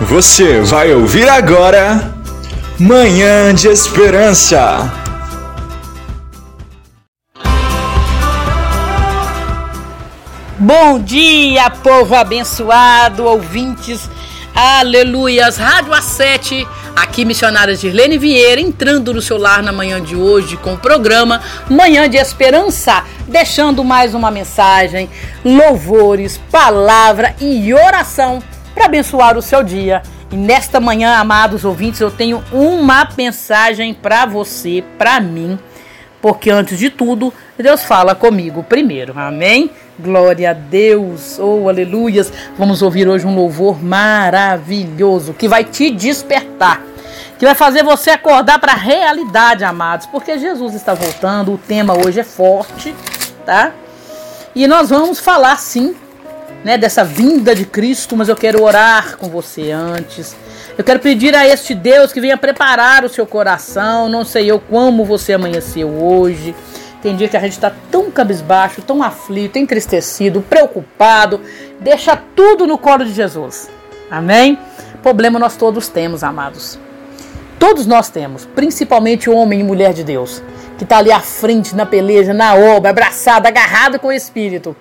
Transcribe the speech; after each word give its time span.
Você 0.00 0.62
vai 0.62 0.94
ouvir 0.94 1.28
agora 1.28 2.14
Manhã 2.78 3.54
de 3.54 3.68
Esperança. 3.68 4.90
Bom 10.58 10.98
dia, 10.98 11.68
povo 11.68 12.14
abençoado, 12.14 13.26
ouvintes. 13.26 14.08
Aleluias. 14.54 15.58
Rádio 15.58 15.92
A7, 15.92 16.66
aqui 16.96 17.26
missionária 17.26 17.76
Girlene 17.76 18.16
Vieira, 18.16 18.58
entrando 18.58 19.12
no 19.12 19.20
seu 19.20 19.36
lar 19.36 19.62
na 19.62 19.70
manhã 19.70 20.02
de 20.02 20.16
hoje 20.16 20.56
com 20.56 20.72
o 20.72 20.78
programa 20.78 21.42
Manhã 21.68 22.08
de 22.08 22.16
Esperança, 22.16 23.04
deixando 23.28 23.84
mais 23.84 24.14
uma 24.14 24.30
mensagem, 24.30 25.10
louvores, 25.44 26.40
palavra 26.50 27.34
e 27.38 27.74
oração 27.74 28.42
para 28.74 28.86
abençoar 28.86 29.36
o 29.36 29.42
seu 29.42 29.62
dia. 29.62 30.02
E 30.30 30.36
nesta 30.36 30.78
manhã, 30.78 31.16
amados 31.16 31.64
ouvintes, 31.64 32.00
eu 32.00 32.10
tenho 32.10 32.42
uma 32.52 33.08
mensagem 33.16 33.92
para 33.92 34.26
você, 34.26 34.84
para 34.96 35.18
mim, 35.20 35.58
porque 36.22 36.50
antes 36.50 36.78
de 36.78 36.88
tudo, 36.88 37.32
Deus 37.58 37.82
fala 37.82 38.14
comigo 38.14 38.62
primeiro. 38.62 39.18
Amém? 39.18 39.70
Glória 39.98 40.50
a 40.50 40.52
Deus. 40.52 41.38
Oh, 41.38 41.68
aleluias. 41.68 42.32
Vamos 42.56 42.80
ouvir 42.80 43.08
hoje 43.08 43.26
um 43.26 43.34
louvor 43.34 43.82
maravilhoso 43.82 45.34
que 45.34 45.48
vai 45.48 45.64
te 45.64 45.90
despertar. 45.90 46.82
Que 47.38 47.46
vai 47.46 47.54
fazer 47.54 47.82
você 47.82 48.10
acordar 48.10 48.58
para 48.58 48.72
a 48.72 48.76
realidade, 48.76 49.64
amados, 49.64 50.06
porque 50.06 50.38
Jesus 50.38 50.74
está 50.74 50.94
voltando. 50.94 51.54
O 51.54 51.58
tema 51.58 51.94
hoje 51.94 52.20
é 52.20 52.24
forte, 52.24 52.94
tá? 53.44 53.72
E 54.54 54.66
nós 54.66 54.90
vamos 54.90 55.18
falar 55.18 55.58
sim 55.58 55.96
né, 56.64 56.76
dessa 56.76 57.02
vinda 57.04 57.54
de 57.54 57.64
Cristo, 57.64 58.16
mas 58.16 58.28
eu 58.28 58.36
quero 58.36 58.62
orar 58.62 59.16
com 59.16 59.28
você 59.28 59.70
antes. 59.70 60.36
Eu 60.76 60.84
quero 60.84 61.00
pedir 61.00 61.34
a 61.34 61.46
este 61.46 61.74
Deus 61.74 62.12
que 62.12 62.20
venha 62.20 62.36
preparar 62.36 63.04
o 63.04 63.08
seu 63.08 63.26
coração. 63.26 64.08
Não 64.08 64.24
sei 64.24 64.50
eu 64.50 64.60
como 64.60 65.04
você 65.04 65.32
amanheceu 65.32 65.88
hoje. 65.88 66.54
Tem 67.02 67.16
dia 67.16 67.28
que 67.28 67.36
a 67.36 67.40
gente 67.40 67.52
está 67.52 67.72
tão 67.90 68.10
cabisbaixo, 68.10 68.82
tão 68.82 69.02
aflito, 69.02 69.58
entristecido, 69.58 70.42
preocupado. 70.42 71.40
Deixa 71.80 72.16
tudo 72.36 72.66
no 72.66 72.76
colo 72.76 73.04
de 73.04 73.12
Jesus. 73.12 73.70
Amém? 74.10 74.58
Problema 75.02 75.38
nós 75.38 75.56
todos 75.56 75.88
temos, 75.88 76.22
amados. 76.22 76.78
Todos 77.58 77.86
nós 77.86 78.08
temos, 78.08 78.46
principalmente 78.54 79.28
o 79.28 79.34
homem 79.34 79.60
e 79.60 79.62
mulher 79.62 79.92
de 79.92 80.02
Deus, 80.02 80.42
que 80.78 80.84
está 80.84 80.98
ali 80.98 81.12
à 81.12 81.20
frente, 81.20 81.74
na 81.74 81.84
peleja, 81.84 82.32
na 82.32 82.54
obra, 82.54 82.90
abraçado, 82.90 83.46
agarrado 83.46 83.98
com 83.98 84.08
o 84.08 84.12
Espírito 84.12 84.74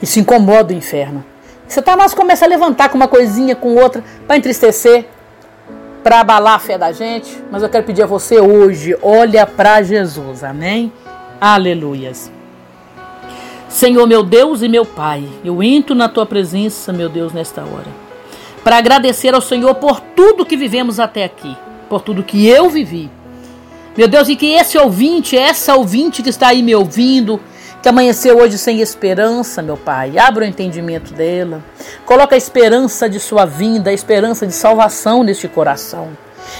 e 0.00 0.06
se 0.06 0.20
incomoda 0.20 0.72
o 0.72 0.76
inferno. 0.76 1.24
Satanás 1.68 2.14
começa 2.14 2.44
a 2.44 2.48
levantar 2.48 2.88
com 2.88 2.96
uma 2.96 3.06
coisinha, 3.06 3.54
com 3.54 3.76
outra, 3.76 4.02
para 4.26 4.36
entristecer, 4.36 5.06
para 6.02 6.20
abalar 6.20 6.54
a 6.54 6.58
fé 6.58 6.76
da 6.76 6.90
gente. 6.90 7.42
Mas 7.50 7.62
eu 7.62 7.68
quero 7.68 7.84
pedir 7.84 8.02
a 8.02 8.06
você 8.06 8.40
hoje, 8.40 8.96
olha 9.02 9.46
para 9.46 9.82
Jesus, 9.82 10.42
amém? 10.42 10.92
Aleluias. 11.40 12.30
Senhor 13.68 14.04
meu 14.06 14.24
Deus 14.24 14.62
e 14.62 14.68
meu 14.68 14.84
Pai, 14.84 15.28
eu 15.44 15.62
entro 15.62 15.94
na 15.94 16.08
tua 16.08 16.26
presença, 16.26 16.92
meu 16.92 17.08
Deus, 17.08 17.32
nesta 17.32 17.60
hora, 17.60 17.86
para 18.64 18.76
agradecer 18.76 19.32
ao 19.32 19.40
Senhor 19.40 19.76
por 19.76 20.00
tudo 20.00 20.44
que 20.44 20.56
vivemos 20.56 20.98
até 20.98 21.22
aqui, 21.22 21.56
por 21.88 22.00
tudo 22.00 22.24
que 22.24 22.48
eu 22.48 22.68
vivi. 22.68 23.08
Meu 23.96 24.08
Deus, 24.08 24.28
e 24.28 24.34
que 24.34 24.54
esse 24.54 24.76
ouvinte, 24.76 25.36
essa 25.36 25.76
ouvinte 25.76 26.20
que 26.20 26.30
está 26.30 26.48
aí 26.48 26.62
me 26.62 26.74
ouvindo, 26.74 27.38
que 27.82 27.88
amanheceu 27.88 28.38
hoje 28.38 28.58
sem 28.58 28.80
esperança, 28.80 29.62
meu 29.62 29.76
Pai. 29.76 30.18
Abra 30.18 30.44
o 30.44 30.48
entendimento 30.48 31.12
dela. 31.14 31.62
Coloca 32.04 32.34
a 32.34 32.38
esperança 32.38 33.08
de 33.08 33.18
sua 33.18 33.46
vinda, 33.46 33.90
a 33.90 33.94
esperança 33.94 34.46
de 34.46 34.52
salvação 34.52 35.22
neste 35.22 35.48
coração. 35.48 36.08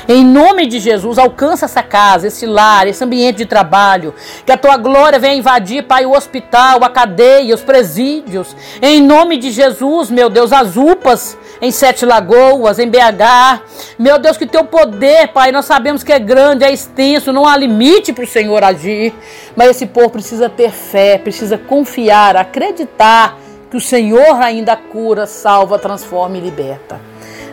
Em 0.09 0.25
nome 0.25 0.67
de 0.67 0.79
Jesus, 0.79 1.19
alcança 1.19 1.65
essa 1.65 1.83
casa, 1.83 2.27
esse 2.27 2.47
lar, 2.47 2.87
esse 2.87 3.03
ambiente 3.03 3.39
de 3.39 3.47
trabalho. 3.47 4.15
Que 4.45 4.53
a 4.53 4.57
tua 4.57 4.77
glória 4.77 5.19
venha 5.19 5.35
invadir, 5.35 5.85
Pai, 5.85 6.05
o 6.05 6.13
hospital, 6.13 6.83
a 6.83 6.89
cadeia, 6.89 7.55
os 7.55 7.63
presídios. 7.63 8.55
Em 8.81 9.01
nome 9.03 9.37
de 9.37 9.51
Jesus, 9.51 10.11
meu 10.11 10.29
Deus, 10.29 10.53
as 10.53 10.77
UPAs 10.77 11.37
em 11.61 11.71
Sete 11.71 12.07
Lagoas, 12.07 12.79
em 12.79 12.89
BH. 12.89 13.63
Meu 13.99 14.19
Deus, 14.19 14.37
que 14.37 14.47
teu 14.47 14.65
poder, 14.65 15.29
Pai, 15.29 15.53
nós 15.53 15.67
sabemos 15.67 16.03
que 16.03 16.13
é 16.13 16.19
grande, 16.19 16.65
é 16.65 16.73
extenso, 16.73 17.33
não 17.33 17.47
há 17.47 17.57
limite 17.57 18.13
para 18.13 18.25
o 18.25 18.27
Senhor 18.27 18.63
agir. 18.65 19.13
Mas 19.55 19.71
esse 19.71 19.87
povo 19.87 20.11
precisa 20.11 20.49
ter 20.49 20.71
fé, 20.71 21.19
precisa 21.19 21.59
confiar, 21.59 22.37
acreditar 22.37 23.39
que 23.71 23.77
o 23.77 23.81
Senhor 23.81 24.41
ainda 24.41 24.77
cura, 24.77 25.27
salva, 25.27 25.79
transforma 25.79 26.37
e 26.37 26.41
liberta. 26.41 27.01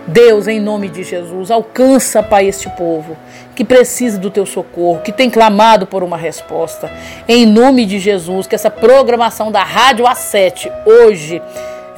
Deus, 0.08 0.48
em 0.48 0.60
nome 0.60 0.88
de 0.88 1.04
Jesus, 1.04 1.52
alcança, 1.52 2.24
Pai, 2.24 2.48
este 2.48 2.70
povo 2.70 3.18
que 3.54 3.66
precisa 3.66 4.18
do 4.18 4.32
teu 4.32 4.46
socorro, 4.46 5.02
que 5.02 5.12
tem 5.12 5.30
clamado 5.30 5.86
por 5.86 6.02
uma 6.02 6.16
resposta. 6.16 6.90
Em 7.28 7.46
nome 7.46 7.86
de 7.86 8.00
Jesus, 8.00 8.48
que 8.48 8.56
essa 8.56 8.72
programação 8.72 9.52
da 9.52 9.64
Rádio 9.64 10.06
A7 10.06 10.72
hoje 10.86 11.42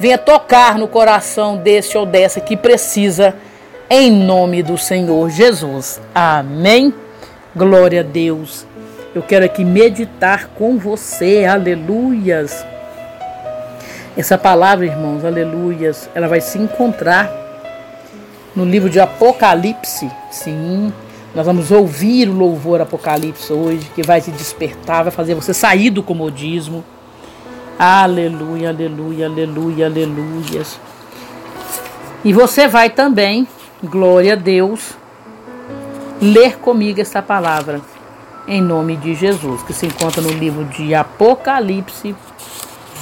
venha 0.00 0.18
tocar 0.18 0.76
no 0.76 0.88
coração 0.88 1.56
deste 1.56 1.96
ou 1.96 2.04
dessa 2.04 2.40
que 2.40 2.56
precisa, 2.56 3.34
em 3.88 4.10
nome 4.10 4.62
do 4.62 4.76
Senhor 4.76 5.30
Jesus. 5.30 6.00
Amém. 6.12 6.92
Glória 7.54 8.00
a 8.00 8.04
Deus. 8.04 8.66
Eu 9.14 9.22
quero 9.22 9.44
aqui 9.44 9.64
meditar 9.64 10.48
com 10.56 10.78
você, 10.78 11.44
aleluias. 11.44 12.64
Essa 14.16 14.36
palavra, 14.36 14.86
irmãos, 14.86 15.24
aleluias, 15.24 16.08
ela 16.14 16.26
vai 16.26 16.40
se 16.40 16.58
encontrar 16.58 17.49
no 18.54 18.64
livro 18.64 18.90
de 18.90 19.00
Apocalipse. 19.00 20.10
Sim, 20.30 20.92
nós 21.34 21.46
vamos 21.46 21.70
ouvir 21.70 22.28
o 22.28 22.32
louvor 22.32 22.80
Apocalipse 22.80 23.52
hoje, 23.52 23.90
que 23.94 24.02
vai 24.02 24.20
te 24.20 24.30
despertar, 24.30 25.04
vai 25.04 25.12
fazer 25.12 25.34
você 25.34 25.54
sair 25.54 25.90
do 25.90 26.02
comodismo. 26.02 26.84
Aleluia, 27.78 28.70
aleluia, 28.70 29.26
aleluia, 29.26 29.86
aleluia. 29.86 30.62
E 32.24 32.32
você 32.32 32.68
vai 32.68 32.90
também, 32.90 33.46
glória 33.82 34.34
a 34.34 34.36
Deus, 34.36 34.94
ler 36.20 36.58
comigo 36.58 37.00
esta 37.00 37.22
palavra, 37.22 37.80
em 38.46 38.60
nome 38.60 38.96
de 38.96 39.14
Jesus, 39.14 39.62
que 39.62 39.72
se 39.72 39.86
encontra 39.86 40.20
no 40.20 40.30
livro 40.30 40.64
de 40.66 40.94
Apocalipse 40.94 42.14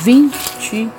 21. 0.03 0.91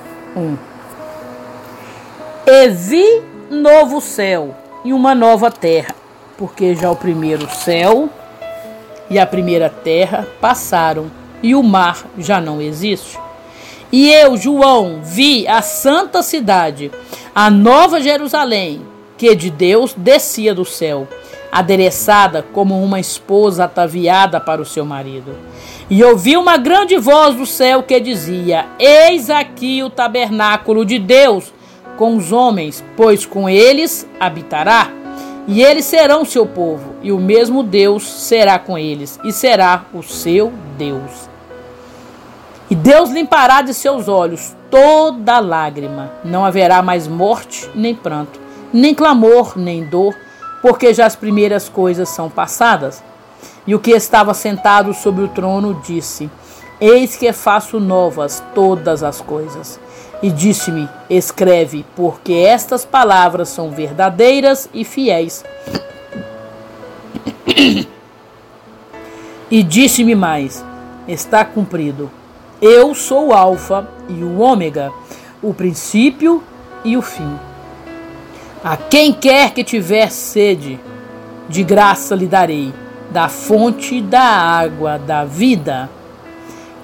E 2.46 2.68
vi 2.68 3.22
novo 3.50 4.00
céu 4.00 4.54
e 4.84 4.92
uma 4.92 5.12
nova 5.12 5.50
terra, 5.50 5.94
porque 6.38 6.74
já 6.74 6.88
o 6.90 6.96
primeiro 6.96 7.50
céu 7.50 8.08
e 9.10 9.18
a 9.18 9.26
primeira 9.26 9.68
terra 9.68 10.26
passaram 10.40 11.10
e 11.42 11.54
o 11.54 11.62
mar 11.62 12.06
já 12.16 12.40
não 12.40 12.60
existe. 12.60 13.18
E 13.90 14.08
eu, 14.08 14.36
João, 14.36 15.00
vi 15.02 15.48
a 15.48 15.60
santa 15.62 16.22
cidade, 16.22 16.92
a 17.34 17.50
nova 17.50 18.00
Jerusalém, 18.00 18.82
que 19.18 19.34
de 19.34 19.50
Deus 19.50 19.94
descia 19.96 20.54
do 20.54 20.64
céu, 20.64 21.08
adereçada 21.50 22.44
como 22.52 22.80
uma 22.80 23.00
esposa 23.00 23.64
ataviada 23.64 24.38
para 24.40 24.62
o 24.62 24.66
seu 24.66 24.84
marido. 24.84 25.36
E 25.90 26.04
ouvi 26.04 26.36
uma 26.36 26.56
grande 26.56 26.96
voz 26.96 27.34
do 27.34 27.44
céu 27.44 27.82
que 27.82 27.98
dizia: 27.98 28.66
Eis 28.78 29.28
aqui 29.28 29.82
o 29.82 29.90
tabernáculo 29.90 30.84
de 30.84 31.00
Deus 31.00 31.52
com 32.00 32.16
os 32.16 32.32
homens, 32.32 32.82
pois 32.96 33.26
com 33.26 33.46
eles 33.46 34.08
habitará. 34.18 34.90
E 35.46 35.62
eles 35.62 35.84
serão 35.84 36.24
seu 36.24 36.46
povo, 36.46 36.94
e 37.02 37.12
o 37.12 37.18
mesmo 37.18 37.62
Deus 37.62 38.10
será 38.10 38.58
com 38.58 38.78
eles, 38.78 39.20
e 39.22 39.30
será 39.30 39.84
o 39.92 40.02
seu 40.02 40.50
Deus. 40.78 41.28
E 42.70 42.74
Deus 42.74 43.10
limpará 43.10 43.60
de 43.60 43.74
seus 43.74 44.08
olhos 44.08 44.56
toda 44.70 45.40
lágrima. 45.40 46.10
Não 46.24 46.42
haverá 46.42 46.80
mais 46.80 47.06
morte, 47.06 47.68
nem 47.74 47.94
pranto, 47.94 48.40
nem 48.72 48.94
clamor, 48.94 49.58
nem 49.58 49.84
dor, 49.84 50.16
porque 50.62 50.94
já 50.94 51.04
as 51.04 51.16
primeiras 51.16 51.68
coisas 51.68 52.08
são 52.08 52.30
passadas. 52.30 53.02
E 53.66 53.74
o 53.74 53.78
que 53.78 53.90
estava 53.90 54.32
sentado 54.32 54.94
sobre 54.94 55.22
o 55.22 55.28
trono 55.28 55.78
disse: 55.84 56.30
Eis 56.80 57.14
que 57.14 57.30
faço 57.30 57.78
novas 57.78 58.42
todas 58.54 59.02
as 59.02 59.20
coisas. 59.20 59.78
E 60.22 60.30
disse-me: 60.30 60.88
Escreve, 61.08 61.84
porque 61.96 62.32
estas 62.32 62.84
palavras 62.84 63.48
são 63.48 63.70
verdadeiras 63.70 64.68
e 64.72 64.84
fiéis. 64.84 65.44
E 69.50 69.64
disse-me 69.64 70.14
mais: 70.14 70.64
Está 71.08 71.44
cumprido. 71.44 72.10
Eu 72.62 72.94
sou 72.94 73.28
o 73.28 73.32
Alfa 73.32 73.88
e 74.08 74.22
o 74.22 74.38
Ômega, 74.38 74.92
o 75.42 75.52
princípio 75.52 76.42
e 76.84 76.96
o 76.96 77.02
fim. 77.02 77.38
A 78.62 78.76
quem 78.76 79.12
quer 79.12 79.52
que 79.52 79.64
tiver 79.64 80.10
sede, 80.10 80.78
de 81.48 81.64
graça 81.64 82.14
lhe 82.14 82.26
darei, 82.26 82.72
da 83.10 83.28
fonte 83.28 84.00
da 84.00 84.20
água 84.22 84.98
da 84.98 85.24
vida. 85.24 85.90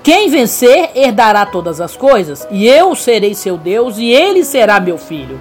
Quem 0.07 0.31
vencer 0.31 0.91
herdará 0.95 1.45
todas 1.45 1.81
as 1.81 1.97
coisas, 1.97 2.47
e 2.49 2.65
eu 2.65 2.95
serei 2.95 3.35
seu 3.35 3.59
Deus, 3.59 3.99
e 3.99 4.09
ele 4.13 4.45
será 4.45 4.79
meu 4.79 4.97
filho. 4.97 5.37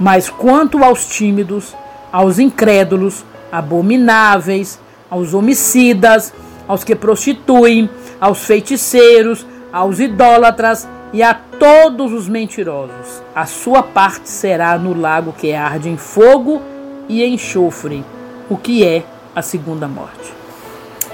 Mas 0.00 0.28
quanto 0.28 0.82
aos 0.82 1.06
tímidos, 1.06 1.76
aos 2.10 2.40
incrédulos, 2.40 3.24
abomináveis, 3.52 4.80
aos 5.08 5.32
homicidas, 5.32 6.34
aos 6.66 6.82
que 6.82 6.96
prostituem, 6.96 7.88
aos 8.20 8.44
feiticeiros, 8.44 9.46
aos 9.72 10.00
idólatras 10.00 10.88
e 11.12 11.22
a 11.22 11.32
todos 11.32 12.12
os 12.12 12.28
mentirosos, 12.28 13.22
a 13.32 13.46
sua 13.46 13.80
parte 13.80 14.28
será 14.28 14.76
no 14.76 14.92
lago 14.92 15.32
que 15.32 15.52
arde 15.52 15.88
em 15.88 15.96
fogo 15.96 16.60
e 17.08 17.24
enxofre, 17.24 18.04
o 18.50 18.56
que 18.56 18.84
é 18.84 19.04
a 19.36 19.40
segunda 19.40 19.86
morte. 19.86 20.32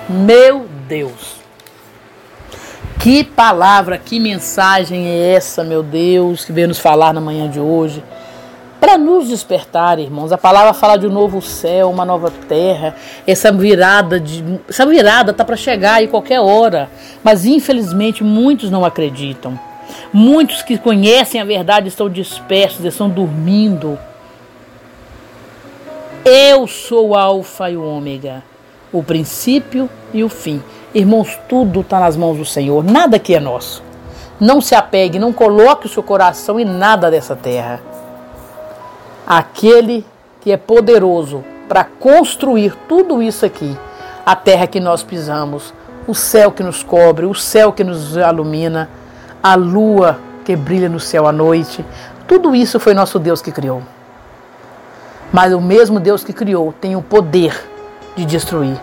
Meu 0.09 0.65
Deus! 0.89 1.44
Que 3.05 3.23
palavra, 3.23 3.99
que 3.99 4.19
mensagem 4.19 5.07
é 5.07 5.35
essa, 5.35 5.63
meu 5.63 5.83
Deus, 5.83 6.43
que 6.43 6.51
veio 6.55 6.69
nos 6.69 6.79
falar 6.79 7.13
na 7.13 7.21
manhã 7.21 7.51
de 7.51 7.61
hoje? 7.61 8.03
Para 8.81 8.97
nos 8.97 9.29
despertar, 9.29 9.99
irmãos, 9.99 10.33
a 10.33 10.39
palavra 10.39 10.73
fala 10.73 10.97
de 10.97 11.07
um 11.07 11.13
novo 11.13 11.43
céu, 11.43 11.91
uma 11.91 12.07
nova 12.07 12.33
terra. 12.49 12.97
Essa 13.27 13.53
virada 13.53 14.19
de, 14.19 14.43
essa 14.67 14.87
virada 14.87 15.35
tá 15.35 15.45
para 15.45 15.55
chegar 15.55 16.03
em 16.03 16.09
qualquer 16.09 16.41
hora, 16.41 16.89
mas 17.23 17.45
infelizmente 17.45 18.25
muitos 18.25 18.71
não 18.71 18.87
acreditam. 18.87 19.61
Muitos 20.11 20.63
que 20.63 20.79
conhecem 20.79 21.39
a 21.43 21.45
verdade 21.45 21.89
estão 21.89 22.09
dispersos, 22.09 22.87
estão 22.87 23.11
dormindo. 23.11 23.99
Eu 26.25 26.67
sou 26.67 27.09
o 27.11 27.15
Alfa 27.15 27.71
e 27.71 27.77
o 27.77 27.85
Ômega, 27.85 28.43
o 28.91 29.03
princípio 29.03 29.91
e 30.15 30.25
o 30.25 30.31
fim. 30.31 30.63
Irmãos, 30.95 31.37
tudo 31.49 31.81
está 31.81 31.99
nas 31.99 32.17
mãos 32.17 32.39
do 32.39 32.45
Senhor, 32.45 32.85
nada 32.85 33.19
que 33.19 33.35
é 33.35 33.41
nosso. 33.41 33.83
Não 34.39 34.61
se 34.61 34.77
apegue, 34.77 35.19
não 35.19 35.33
coloque 35.33 35.87
o 35.87 35.89
seu 35.89 36.05
coração 36.05 36.61
em 36.61 36.65
nada 36.65 37.11
dessa 37.11 37.35
terra. 37.35 37.81
Aquele 39.27 40.07
que 40.41 40.53
é 40.53 40.57
poderoso 40.57 41.43
para 41.69 41.83
construir 41.83 42.77
tudo 42.89 43.21
isso 43.21 43.45
aqui, 43.45 43.77
a 44.25 44.37
terra 44.37 44.69
que 44.69 44.79
nós 44.79 45.03
pisamos, 45.03 45.75
o 46.07 46.15
céu 46.15 46.53
que 46.53 46.63
nos 46.63 46.85
cobre, 46.85 47.27
o 47.27 47.35
céu 47.35 47.73
que 47.73 47.83
nos 47.83 48.15
ilumina, 48.15 48.89
a 49.43 49.57
lua 49.57 50.21
que 50.45 50.55
brilha 50.55 50.89
no 50.89 51.01
céu 51.01 51.27
à 51.27 51.33
noite, 51.33 51.85
tudo 52.29 52.55
isso 52.55 52.79
foi 52.79 52.95
nosso 52.95 53.19
Deus 53.19 53.43
que 53.43 53.51
criou. 53.51 53.83
Mas 55.33 55.53
o 55.53 55.61
mesmo 55.61 55.99
Deus 55.99 56.23
que 56.23 56.33
criou 56.33 56.73
tem 56.73 56.95
o 56.95 57.03
poder 57.03 57.69
de 58.15 58.25
destruir, 58.25 58.79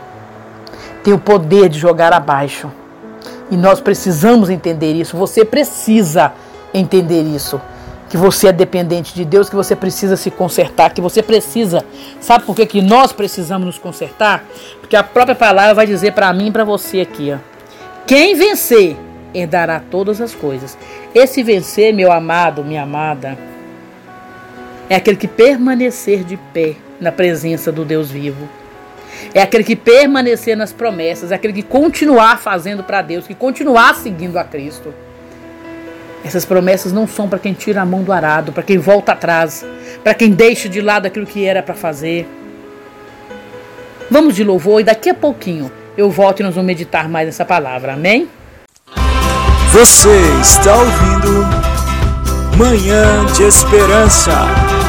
tem 1.04 1.14
o 1.14 1.20
poder 1.20 1.70
de 1.70 1.80
jogar 1.80 2.14
abaixo. 2.14 2.72
E 3.50 3.58
nós 3.58 3.82
precisamos 3.82 4.50
entender 4.50 4.94
isso. 4.94 5.18
Você 5.18 5.44
precisa 5.44 6.34
entender 6.74 7.22
isso. 7.22 7.60
Que 8.10 8.18
você 8.18 8.48
é 8.48 8.52
dependente 8.52 9.14
de 9.14 9.24
Deus, 9.24 9.50
que 9.50 9.56
você 9.56 9.76
precisa 9.76 10.18
se 10.18 10.30
consertar, 10.30 10.94
que 10.94 11.02
você 11.02 11.24
precisa. 11.24 11.84
Sabe 12.20 12.46
por 12.46 12.56
que, 12.56 12.66
que 12.66 12.82
nós 12.82 13.12
precisamos 13.12 13.66
nos 13.66 13.78
consertar? 13.78 14.44
Porque 14.80 14.96
a 14.96 15.04
própria 15.04 15.36
palavra 15.36 15.74
vai 15.74 15.88
dizer 15.88 16.14
para 16.14 16.32
mim 16.34 16.48
e 16.48 16.52
para 16.52 16.64
você 16.64 17.02
aqui, 17.02 17.34
ó. 17.34 17.38
Quem 18.06 18.36
vencer 18.36 18.98
herdará 19.34 19.80
todas 19.80 20.20
as 20.20 20.36
coisas. 20.36 20.78
Esse 21.16 21.44
vencer, 21.44 21.94
meu 21.94 22.12
amado, 22.12 22.64
minha 22.64 22.84
amada, 22.84 23.38
é 24.90 24.96
aquele 24.96 25.18
que 25.18 25.28
permanecer 25.28 26.24
de 26.24 26.36
pé 26.36 26.76
na 27.00 27.12
presença 27.12 27.72
do 27.72 27.86
Deus 27.86 28.12
vivo. 28.12 28.48
É 29.34 29.42
aquele 29.42 29.64
que 29.64 29.76
permanecer 29.76 30.56
nas 30.58 30.74
promessas, 30.74 31.32
é 31.32 31.36
aquele 31.36 31.54
que 31.54 31.64
continuar 31.64 32.40
fazendo 32.40 32.84
para 32.84 33.02
Deus, 33.02 33.28
que 33.28 33.36
continuar 33.36 33.96
seguindo 33.96 34.38
a 34.38 34.44
Cristo. 34.44 34.94
Essas 36.24 36.46
promessas 36.46 36.92
não 36.92 37.08
são 37.08 37.28
para 37.28 37.40
quem 37.40 37.54
tira 37.54 37.82
a 37.82 37.86
mão 37.86 38.04
do 38.04 38.12
arado, 38.12 38.52
para 38.52 38.64
quem 38.64 38.78
volta 38.78 39.14
atrás, 39.14 39.66
para 40.04 40.14
quem 40.14 40.32
deixa 40.32 40.70
de 40.70 40.80
lado 40.80 41.08
aquilo 41.08 41.26
que 41.26 41.46
era 41.46 41.64
para 41.64 41.74
fazer. 41.74 42.28
Vamos 44.10 44.36
de 44.36 44.44
louvor 44.44 44.82
e 44.82 44.84
daqui 44.84 45.10
a 45.10 45.14
pouquinho 45.14 45.72
eu 45.98 46.10
volto 46.10 46.42
e 46.42 46.44
nós 46.44 46.54
vamos 46.54 46.68
meditar 46.68 47.10
mais 47.10 47.26
nessa 47.26 47.46
palavra. 47.46 47.94
Amém? 47.94 48.28
Você 49.72 50.10
está 50.42 50.76
ouvindo 50.76 51.48
Manhã 52.58 53.26
de 53.34 53.44
Esperança. 53.44 54.81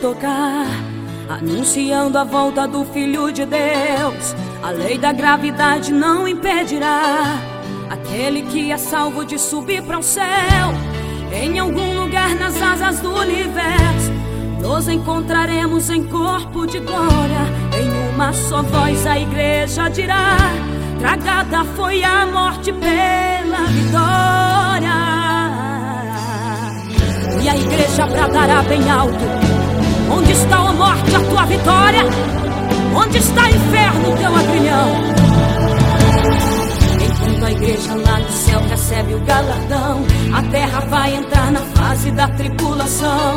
Tocar, 0.00 0.66
anunciando 1.28 2.16
a 2.16 2.24
volta 2.24 2.66
do 2.66 2.84
Filho 2.86 3.30
de 3.30 3.44
Deus. 3.44 4.34
A 4.62 4.70
lei 4.70 4.98
da 4.98 5.12
gravidade 5.12 5.92
não 5.92 6.26
impedirá 6.26 7.38
aquele 7.90 8.42
que 8.42 8.72
é 8.72 8.78
salvo 8.78 9.24
de 9.24 9.38
subir 9.38 9.82
para 9.82 9.98
o 9.98 10.02
céu. 10.02 10.24
Em 11.32 11.58
algum 11.58 12.00
lugar 12.00 12.34
nas 12.34 12.60
asas 12.60 13.00
do 13.00 13.14
universo, 13.14 14.10
nos 14.60 14.88
encontraremos 14.88 15.90
em 15.90 16.04
corpo 16.04 16.66
de 16.66 16.80
glória. 16.80 17.44
Em 17.78 18.14
uma 18.14 18.32
só 18.32 18.62
voz 18.62 19.06
a 19.06 19.18
igreja 19.18 19.88
dirá: 19.88 20.36
Tragada 20.98 21.64
foi 21.76 22.02
a 22.02 22.26
morte 22.26 22.72
pela 22.72 23.64
vitória. 23.68 25.10
E 27.42 27.48
a 27.48 27.56
igreja 27.56 28.06
bradará 28.06 28.62
bem 28.62 28.90
alto: 28.90 29.49
Onde 30.10 30.32
está 30.32 30.56
a 30.56 30.72
morte, 30.72 31.14
a 31.14 31.20
tua 31.20 31.46
vitória? 31.46 32.04
Onde 32.94 33.18
está 33.18 33.42
o 33.42 33.48
inferno, 33.48 34.16
teu 34.16 34.36
agrilhão? 34.36 34.90
Enquanto 37.00 37.44
a 37.44 37.52
igreja 37.52 37.94
lá 37.94 38.18
no 38.18 38.30
céu 38.30 38.60
recebe 38.68 39.14
o 39.14 39.20
galardão, 39.20 40.04
a 40.34 40.42
terra 40.50 40.80
vai 40.80 41.14
entrar 41.14 41.52
na 41.52 41.60
fase 41.60 42.10
da 42.10 42.28
tribulação. 42.28 43.36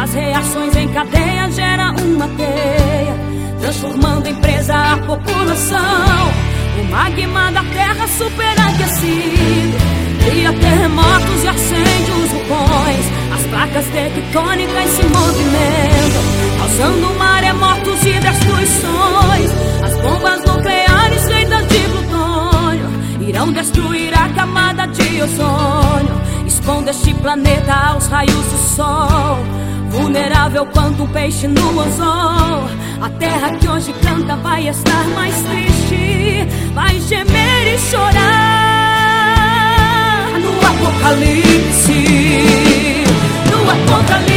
As 0.00 0.14
reações 0.14 0.76
em 0.76 0.88
cadeia 0.88 1.50
geram 1.50 1.96
uma 1.96 2.28
teia, 2.28 3.14
transformando 3.60 4.26
em 4.28 4.34
presa 4.36 4.74
a 4.74 4.96
população. 4.98 6.32
O 6.80 6.84
magma 6.90 7.52
da 7.52 7.62
terra 7.64 8.06
superaquecido 8.06 9.76
cria 10.24 10.52
terremotos 10.52 11.44
e 11.44 11.48
acende 11.48 12.10
os 12.10 12.30
vulcões. 12.30 13.21
As 13.52 13.58
placas 13.58 13.84
tectônicas 13.88 14.88
se 14.88 15.04
movimentam, 15.04 16.22
causando 16.58 17.14
maremotos 17.18 18.02
e 18.02 18.18
destruições. 18.18 19.50
As 19.84 19.94
bombas 20.00 20.42
nucleares 20.42 21.26
feitas 21.26 21.68
de 21.68 21.80
plutônio 21.80 22.88
irão 23.20 23.52
destruir 23.52 24.18
a 24.18 24.30
camada 24.30 24.86
de 24.86 25.20
ozônio, 25.20 26.18
expondo 26.46 26.88
este 26.88 27.12
planeta 27.12 27.74
aos 27.74 28.06
raios 28.06 28.32
do 28.32 28.56
sol. 28.74 29.36
Vulnerável 29.90 30.64
quanto 30.64 31.02
um 31.02 31.08
peixe 31.08 31.46
no 31.46 31.78
anzol. 31.78 32.70
A 33.02 33.10
terra 33.18 33.50
que 33.58 33.68
hoje 33.68 33.92
canta 34.02 34.34
vai 34.36 34.66
estar 34.66 35.04
mais 35.08 35.34
triste, 35.42 36.48
vai 36.72 36.98
gemer 37.00 37.74
e 37.74 37.78
chorar 37.78 38.22
no 40.40 40.58
apocalipse. 40.66 42.71
No 43.64 43.70
apocalipse, 43.70 44.31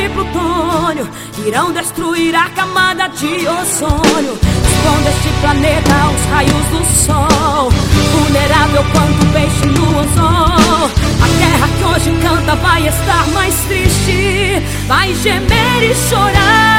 de 0.00 0.08
plutônio 0.10 1.08
Irão 1.44 1.72
destruir 1.72 2.34
a 2.34 2.48
camada 2.50 3.08
de 3.08 3.48
ozônio. 3.48 4.38
Expondo 4.64 5.08
este 5.08 5.28
planeta 5.40 5.94
aos 5.94 6.24
raios 6.30 6.66
do 6.70 6.84
sol 7.04 7.70
Vulnerável 8.12 8.84
quanto 8.92 9.26
peixe 9.32 9.66
no 9.66 9.98
anzol. 9.98 10.90
A 11.22 11.28
terra 11.38 11.68
que 11.76 11.84
hoje 11.84 12.10
canta 12.22 12.54
vai 12.56 12.86
estar 12.86 13.26
mais 13.28 13.54
triste 13.62 14.62
Vai 14.86 15.14
gemer 15.14 15.82
e 15.82 15.94
chorar. 16.08 16.78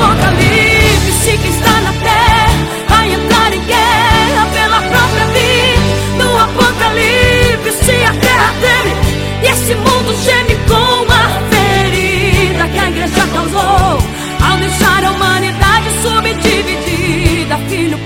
Apocalipse 0.00 1.36
que 1.36 1.48
está 1.48 1.79
terra 8.40 8.54
treme 8.60 8.94
e 9.42 9.46
esse 9.46 9.74
mundo 9.74 10.14
geme 10.24 10.56
com 10.66 11.12
a 11.12 11.24
ferida 11.50 12.68
que 12.68 12.78
a 12.78 12.88
igreja 12.88 13.26
causou 13.32 13.98
ao 14.50 14.58
deixar 14.58 15.04
a 15.04 15.12
humanidade 15.12 15.88
subdividida. 16.02 17.58
Filho 17.68 17.98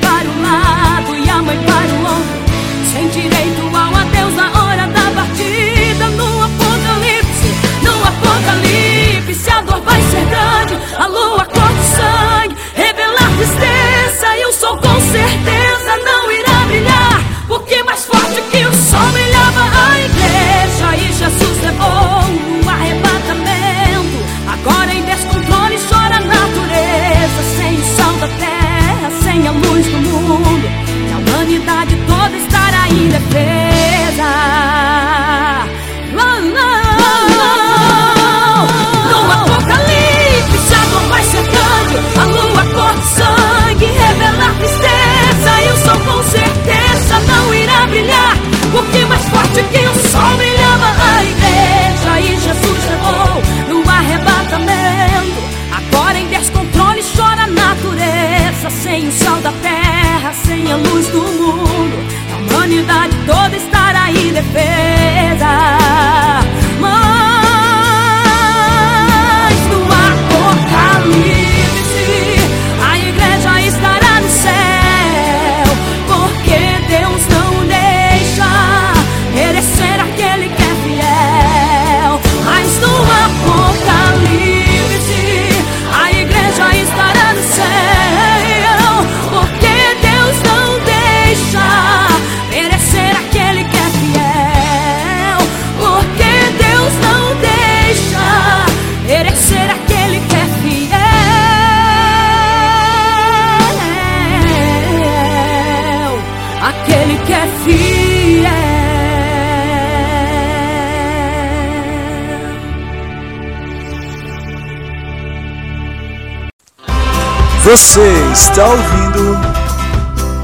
Você 117.65 118.03
está 118.31 118.63
ouvindo 118.67 119.39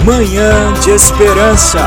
Manhã 0.06 0.72
de 0.80 0.90
Esperança. 0.92 1.78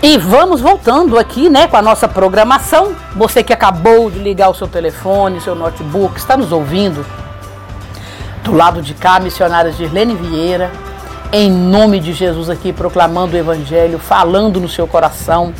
E 0.00 0.16
vamos 0.18 0.60
voltando 0.60 1.18
aqui, 1.18 1.50
né, 1.50 1.66
com 1.66 1.76
a 1.76 1.82
nossa 1.82 2.06
programação. 2.06 2.94
Você 3.16 3.42
que 3.42 3.52
acabou 3.52 4.08
de 4.08 4.20
ligar 4.20 4.48
o 4.50 4.54
seu 4.54 4.68
telefone, 4.68 5.40
seu 5.40 5.56
notebook, 5.56 6.16
está 6.16 6.36
nos 6.36 6.52
ouvindo. 6.52 7.04
Do 8.44 8.54
lado 8.54 8.80
de 8.80 8.94
cá, 8.94 9.18
missionária 9.18 9.72
Girlene 9.72 10.14
Vieira, 10.14 10.70
em 11.32 11.50
nome 11.50 11.98
de 11.98 12.12
Jesus 12.12 12.48
aqui 12.48 12.72
proclamando 12.72 13.34
o 13.34 13.38
evangelho, 13.38 13.98
falando 13.98 14.60
no 14.60 14.68
seu 14.68 14.86
coração 14.86 15.52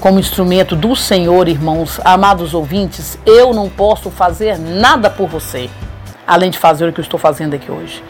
como 0.00 0.18
instrumento 0.18 0.76
do 0.76 0.94
Senhor, 0.94 1.48
irmãos, 1.48 2.00
amados 2.04 2.54
ouvintes, 2.54 3.18
eu 3.24 3.52
não 3.52 3.68
posso 3.68 4.10
fazer 4.10 4.58
nada 4.58 5.08
por 5.08 5.28
você, 5.28 5.70
além 6.26 6.50
de 6.50 6.58
fazer 6.58 6.88
o 6.88 6.92
que 6.92 7.00
eu 7.00 7.04
estou 7.04 7.18
fazendo 7.18 7.54
aqui 7.54 7.70
hoje. 7.70 8.02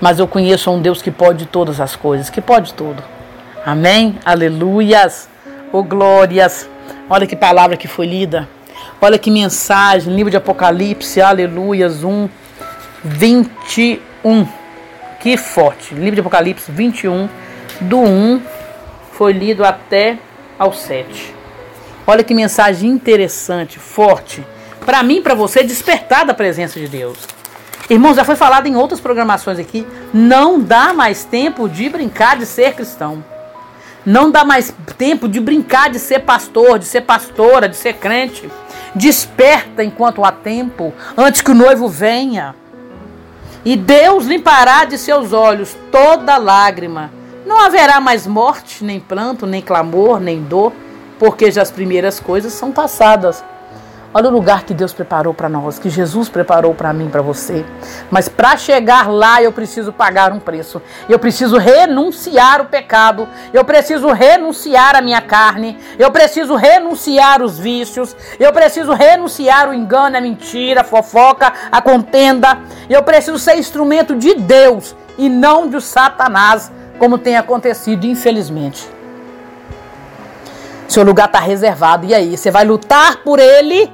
Mas 0.00 0.18
eu 0.18 0.26
conheço 0.26 0.70
um 0.70 0.80
Deus 0.80 1.00
que 1.02 1.10
pode 1.10 1.46
todas 1.46 1.80
as 1.80 1.94
coisas, 1.94 2.30
que 2.30 2.40
pode 2.40 2.74
tudo. 2.74 3.02
Amém? 3.64 4.18
Aleluias! 4.24 5.28
Oh 5.72 5.82
glórias! 5.82 6.68
Olha 7.08 7.26
que 7.26 7.36
palavra 7.36 7.76
que 7.76 7.88
foi 7.88 8.06
lida. 8.06 8.48
Olha 9.00 9.18
que 9.18 9.30
mensagem, 9.30 10.14
livro 10.14 10.30
de 10.30 10.36
Apocalipse, 10.36 11.20
aleluias, 11.20 12.02
1, 12.02 12.28
21. 13.04 14.48
Que 15.20 15.36
forte. 15.36 15.94
Livro 15.94 16.14
de 16.14 16.20
Apocalipse 16.20 16.70
21, 16.70 17.28
do 17.80 18.00
1, 18.00 18.40
foi 19.12 19.32
lido 19.32 19.64
até 19.64 20.18
ao 20.58 20.72
7. 20.72 21.34
Olha 22.06 22.22
que 22.22 22.34
mensagem 22.34 22.90
interessante, 22.90 23.78
forte. 23.78 24.46
Para 24.84 25.02
mim, 25.02 25.20
para 25.20 25.34
você, 25.34 25.62
despertar 25.62 26.24
da 26.24 26.32
presença 26.32 26.78
de 26.78 26.86
Deus. 26.86 27.18
Irmãos, 27.90 28.16
já 28.16 28.24
foi 28.24 28.36
falado 28.36 28.66
em 28.66 28.76
outras 28.76 29.00
programações 29.00 29.58
aqui. 29.58 29.86
Não 30.14 30.60
dá 30.60 30.92
mais 30.92 31.24
tempo 31.24 31.68
de 31.68 31.88
brincar 31.88 32.36
de 32.36 32.46
ser 32.46 32.74
cristão. 32.74 33.24
Não 34.04 34.30
dá 34.30 34.44
mais 34.44 34.72
tempo 34.96 35.28
de 35.28 35.40
brincar 35.40 35.90
de 35.90 35.98
ser 35.98 36.20
pastor, 36.20 36.78
de 36.78 36.84
ser 36.84 37.00
pastora, 37.00 37.68
de 37.68 37.76
ser 37.76 37.94
crente. 37.94 38.48
Desperta 38.94 39.82
enquanto 39.82 40.24
há 40.24 40.30
tempo, 40.30 40.94
antes 41.16 41.42
que 41.42 41.50
o 41.50 41.54
noivo 41.54 41.88
venha. 41.88 42.54
E 43.64 43.76
Deus 43.76 44.26
limpará 44.26 44.84
de 44.84 44.96
seus 44.96 45.32
olhos 45.32 45.76
toda 45.90 46.36
lágrima 46.36 47.10
não 47.46 47.64
haverá 47.64 48.00
mais 48.00 48.26
morte, 48.26 48.84
nem 48.84 48.98
pranto, 48.98 49.46
nem 49.46 49.62
clamor, 49.62 50.18
nem 50.18 50.42
dor, 50.42 50.72
porque 51.18 51.50
já 51.50 51.62
as 51.62 51.70
primeiras 51.70 52.18
coisas 52.18 52.52
são 52.52 52.72
passadas. 52.72 53.42
Olha 54.12 54.28
o 54.28 54.32
lugar 54.32 54.64
que 54.64 54.72
Deus 54.72 54.94
preparou 54.94 55.34
para 55.34 55.48
nós, 55.48 55.78
que 55.78 55.90
Jesus 55.90 56.28
preparou 56.28 56.74
para 56.74 56.92
mim, 56.92 57.08
para 57.08 57.20
você. 57.20 57.64
Mas 58.10 58.28
para 58.28 58.56
chegar 58.56 59.10
lá 59.10 59.42
eu 59.42 59.52
preciso 59.52 59.92
pagar 59.92 60.32
um 60.32 60.40
preço. 60.40 60.80
Eu 61.06 61.18
preciso 61.18 61.58
renunciar 61.58 62.62
o 62.62 62.66
pecado. 62.66 63.28
Eu 63.52 63.62
preciso 63.62 64.08
renunciar 64.08 64.96
a 64.96 65.02
minha 65.02 65.20
carne. 65.20 65.78
Eu 65.98 66.10
preciso 66.10 66.56
renunciar 66.56 67.42
os 67.42 67.58
vícios. 67.58 68.16
Eu 68.40 68.52
preciso 68.54 68.94
renunciar 68.94 69.68
o 69.68 69.74
engano, 69.74 70.16
a 70.16 70.20
mentira, 70.20 70.80
a 70.80 70.84
fofoca, 70.84 71.52
a 71.70 71.82
contenda. 71.82 72.58
Eu 72.88 73.02
preciso 73.02 73.38
ser 73.38 73.58
instrumento 73.58 74.16
de 74.16 74.34
Deus 74.34 74.96
e 75.18 75.28
não 75.28 75.68
de 75.68 75.80
Satanás 75.80 76.72
como 76.98 77.18
tem 77.18 77.36
acontecido, 77.36 78.04
infelizmente. 78.04 78.88
Seu 80.88 81.02
lugar 81.02 81.26
está 81.26 81.40
reservado. 81.40 82.06
E 82.06 82.14
aí, 82.14 82.36
você 82.36 82.50
vai 82.50 82.64
lutar 82.64 83.22
por 83.22 83.38
ele? 83.38 83.90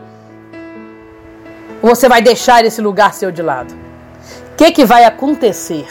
Ou 1.82 1.94
você 1.94 2.09
vai 2.09 2.23
deixar 2.23 2.64
esse 2.64 2.80
lugar 2.80 3.12
seu 3.12 3.32
de 3.32 3.42
lado? 3.42 3.75
O 4.52 4.56
que, 4.56 4.71
que 4.71 4.85
vai 4.85 5.04
acontecer? 5.04 5.87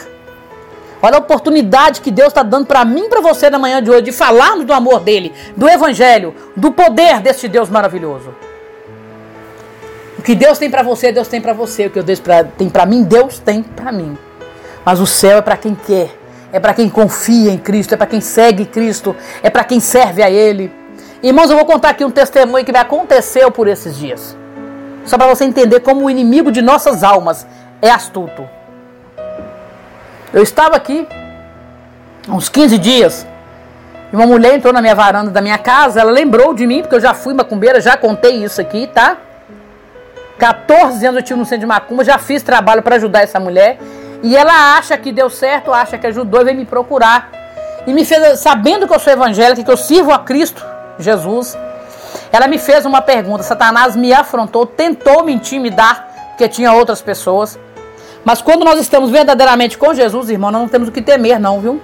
Olha 1.01 1.15
a 1.15 1.19
oportunidade 1.19 1.99
que 1.99 2.11
Deus 2.11 2.27
está 2.27 2.43
dando 2.43 2.67
para 2.67 2.85
mim 2.85 3.05
e 3.05 3.09
para 3.09 3.21
você 3.21 3.49
na 3.49 3.57
manhã 3.57 3.81
de 3.81 3.89
hoje 3.89 4.03
de 4.03 4.11
falarmos 4.11 4.65
do 4.65 4.71
amor 4.71 4.99
dele, 4.99 5.33
do 5.57 5.67
evangelho, 5.67 6.33
do 6.55 6.71
poder 6.71 7.19
deste 7.19 7.47
Deus 7.47 7.69
maravilhoso. 7.69 8.33
O 10.17 10.21
que 10.21 10.35
Deus 10.35 10.59
tem 10.59 10.69
para 10.69 10.83
você, 10.83 11.11
Deus 11.11 11.27
tem 11.27 11.41
para 11.41 11.53
você. 11.53 11.87
O 11.87 11.89
que 11.89 12.01
Deus 12.03 12.21
tem 12.55 12.69
para 12.69 12.85
mim, 12.85 13.01
Deus 13.01 13.39
tem 13.39 13.63
para 13.63 13.91
mim. 13.91 14.15
Mas 14.85 14.99
o 14.99 15.07
céu 15.07 15.39
é 15.39 15.41
para 15.41 15.57
quem 15.57 15.73
quer, 15.73 16.15
é 16.51 16.59
para 16.59 16.73
quem 16.73 16.89
confia 16.89 17.51
em 17.51 17.57
Cristo, 17.57 17.93
é 17.93 17.97
para 17.97 18.07
quem 18.07 18.21
segue 18.21 18.65
Cristo, 18.65 19.15
é 19.41 19.49
para 19.49 19.63
quem 19.63 19.79
serve 19.79 20.21
a 20.21 20.29
Ele. 20.29 20.71
Irmãos, 21.23 21.49
eu 21.49 21.55
vou 21.55 21.65
contar 21.65 21.89
aqui 21.89 22.03
um 22.03 22.11
testemunho 22.11 22.65
que 22.65 22.71
me 22.71 22.79
aconteceu 22.79 23.51
por 23.51 23.67
esses 23.67 23.95
dias. 23.95 24.35
Só 25.05 25.17
para 25.17 25.27
você 25.27 25.45
entender 25.45 25.79
como 25.79 26.05
o 26.05 26.09
inimigo 26.09 26.51
de 26.51 26.61
nossas 26.61 27.03
almas 27.03 27.45
é 27.81 27.89
astuto. 27.89 28.47
Eu 30.33 30.43
estava 30.43 30.75
aqui 30.75 31.07
uns 32.27 32.49
15 32.49 32.77
dias 32.77 33.27
e 34.11 34.15
uma 34.15 34.25
mulher 34.25 34.53
entrou 34.53 34.73
na 34.73 34.81
minha 34.81 34.95
varanda 34.95 35.31
da 35.31 35.41
minha 35.41 35.57
casa. 35.57 36.01
Ela 36.01 36.11
lembrou 36.11 36.53
de 36.53 36.67
mim, 36.67 36.81
porque 36.81 36.95
eu 36.95 36.99
já 36.99 37.13
fui 37.13 37.33
macumbeira, 37.33 37.79
já 37.79 37.95
contei 37.97 38.43
isso 38.43 38.59
aqui, 38.59 38.87
tá? 38.87 39.17
14 40.37 41.05
anos 41.05 41.19
eu 41.19 41.23
tive 41.23 41.39
no 41.39 41.45
centro 41.45 41.61
de 41.61 41.65
macumba, 41.67 42.03
já 42.03 42.17
fiz 42.17 42.41
trabalho 42.41 42.81
para 42.81 42.95
ajudar 42.95 43.21
essa 43.21 43.39
mulher. 43.39 43.77
E 44.23 44.35
ela 44.35 44.77
acha 44.77 44.97
que 44.97 45.11
deu 45.11 45.29
certo, 45.29 45.73
acha 45.73 45.97
que 45.97 46.07
ajudou 46.07 46.41
e 46.41 46.45
veio 46.45 46.57
me 46.57 46.65
procurar. 46.65 47.31
E 47.87 47.93
me 47.93 48.05
fez, 48.05 48.39
sabendo 48.39 48.87
que 48.87 48.93
eu 48.93 48.99
sou 48.99 49.11
evangélica, 49.11 49.63
que 49.63 49.71
eu 49.71 49.77
sirvo 49.77 50.11
a 50.11 50.19
Cristo, 50.19 50.63
Jesus, 50.99 51.57
ela 52.31 52.47
me 52.47 52.57
fez 52.59 52.85
uma 52.85 53.01
pergunta. 53.01 53.43
Satanás 53.43 53.95
me 53.95 54.13
afrontou, 54.13 54.65
tentou 54.65 55.23
me 55.23 55.33
intimidar, 55.33 56.07
porque 56.29 56.47
tinha 56.47 56.71
outras 56.73 57.01
pessoas. 57.01 57.59
Mas 58.23 58.41
quando 58.41 58.63
nós 58.63 58.79
estamos 58.79 59.09
verdadeiramente 59.09 59.77
com 59.77 59.93
Jesus, 59.93 60.29
irmão, 60.29 60.51
nós 60.51 60.61
não 60.61 60.69
temos 60.69 60.89
o 60.89 60.91
que 60.91 61.01
temer, 61.01 61.39
não, 61.39 61.59
viu? 61.59 61.81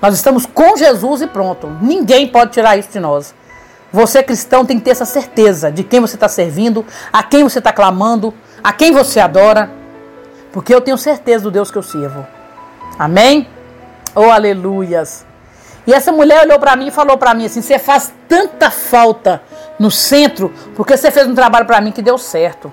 Nós 0.00 0.14
estamos 0.14 0.44
com 0.44 0.76
Jesus 0.76 1.22
e 1.22 1.26
pronto. 1.26 1.68
Ninguém 1.80 2.28
pode 2.28 2.50
tirar 2.50 2.76
isso 2.76 2.90
de 2.90 3.00
nós. 3.00 3.34
Você, 3.92 4.22
cristão, 4.22 4.64
tem 4.64 4.78
que 4.78 4.84
ter 4.84 4.90
essa 4.90 5.04
certeza 5.04 5.70
de 5.70 5.84
quem 5.84 6.00
você 6.00 6.16
está 6.16 6.28
servindo, 6.28 6.84
a 7.12 7.22
quem 7.22 7.44
você 7.44 7.58
está 7.58 7.72
clamando, 7.72 8.34
a 8.62 8.72
quem 8.72 8.90
você 8.92 9.20
adora. 9.20 9.70
Porque 10.52 10.74
eu 10.74 10.80
tenho 10.80 10.98
certeza 10.98 11.44
do 11.44 11.50
Deus 11.50 11.70
que 11.70 11.78
eu 11.78 11.82
sirvo. 11.82 12.26
Amém? 12.98 13.48
Oh, 14.14 14.30
aleluias. 14.30 15.24
E 15.86 15.92
essa 15.92 16.12
mulher 16.12 16.44
olhou 16.44 16.58
para 16.60 16.76
mim 16.76 16.88
e 16.88 16.90
falou 16.90 17.16
para 17.16 17.34
mim 17.34 17.46
assim: 17.46 17.62
Você 17.62 17.78
faz 17.78 18.12
tanta 18.28 18.70
falta 18.70 19.42
no 19.78 19.90
centro 19.90 20.52
porque 20.76 20.96
você 20.96 21.10
fez 21.10 21.26
um 21.26 21.34
trabalho 21.34 21.66
para 21.66 21.80
mim 21.80 21.90
que 21.90 22.02
deu 22.02 22.18
certo. 22.18 22.72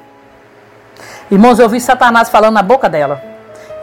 Irmãos, 1.32 1.60
eu 1.60 1.70
vi 1.70 1.80
Satanás 1.80 2.30
falando 2.30 2.56
na 2.56 2.62
boca 2.62 2.90
dela. 2.90 3.22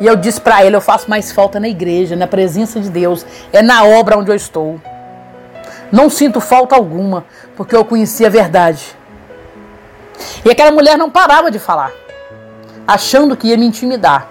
E 0.00 0.06
eu 0.06 0.16
disse 0.16 0.40
para 0.40 0.64
ele: 0.64 0.76
eu 0.76 0.80
faço 0.80 1.09
mais 1.09 1.32
falta 1.32 1.59
na 1.59 1.68
igreja, 1.68 2.14
na 2.14 2.26
presença 2.26 2.80
de 2.80 2.90
Deus, 2.90 3.24
é 3.52 3.62
na 3.62 3.85
obra 3.85 4.18
onde 4.18 4.30
eu 4.30 4.37
estou. 4.37 4.80
Não 5.90 6.11
sinto 6.11 6.40
falta 6.40 6.74
alguma, 6.74 7.24
porque 7.56 7.74
eu 7.74 7.85
conheci 7.85 8.26
a 8.26 8.28
verdade. 8.28 8.96
E 10.44 10.50
aquela 10.50 10.70
mulher 10.70 10.98
não 10.98 11.11
parava 11.11 11.50
de 11.50 11.59
falar, 11.59 11.92
achando 12.87 13.37
que 13.37 13.49
ia 13.49 13.57
me 13.57 13.66
intimidar. 13.66 14.29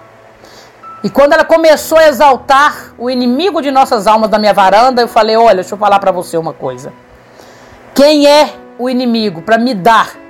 E 1.04 1.10
quando 1.10 1.34
ela 1.34 1.44
começou 1.44 1.98
a 1.98 2.08
exaltar 2.08 2.94
o 2.98 3.10
inimigo 3.10 3.60
de 3.60 3.70
nossas 3.70 4.06
almas 4.06 4.30
da 4.30 4.38
minha 4.38 4.54
varanda, 4.54 5.02
eu 5.02 5.08
falei: 5.08 5.36
Olha, 5.36 5.56
deixa 5.56 5.74
eu 5.74 5.78
falar 5.78 5.98
para 5.98 6.10
você 6.10 6.36
uma 6.36 6.52
coisa. 6.52 6.92
Quem 7.94 8.26
é 8.26 8.54
o 8.78 8.88
inimigo 8.88 9.42
para 9.42 9.58
me 9.58 9.74
dar 9.74 10.26